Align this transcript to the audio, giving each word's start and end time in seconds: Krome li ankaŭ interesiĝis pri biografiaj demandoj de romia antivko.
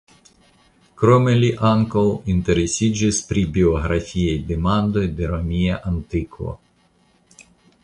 Krome 1.01 1.33
li 1.43 1.49
ankaŭ 1.71 2.05
interesiĝis 2.35 3.19
pri 3.33 3.45
biografiaj 3.59 4.35
demandoj 4.49 5.07
de 5.21 5.31
romia 5.35 5.79
antivko. 5.93 6.57